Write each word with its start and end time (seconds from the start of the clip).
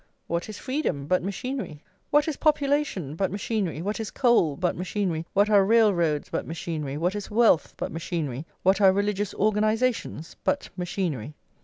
What 0.25 0.49
is 0.49 0.57
freedom 0.57 1.05
but 1.05 1.21
machinery? 1.21 1.83
what 2.09 2.27
is 2.27 2.35
population 2.37 3.15
but 3.15 3.31
machinery? 3.31 3.83
what 3.83 3.99
is 3.99 4.09
coal 4.09 4.57
but 4.57 4.75
machinery? 4.75 5.27
what 5.33 5.47
are 5.47 5.63
railroads 5.63 6.27
but 6.31 6.47
machinery? 6.47 6.97
what 6.97 7.13
is 7.13 7.29
wealth 7.29 7.75
but 7.77 7.91
machinery? 7.91 8.47
what 8.63 8.81
are 8.81 8.91
religious 8.91 9.35
organisations 9.35 10.35
but 10.43 10.69
machinery? 10.75 11.35